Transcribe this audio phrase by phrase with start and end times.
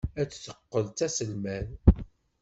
[0.21, 1.69] Ad teqqel d taselmadt.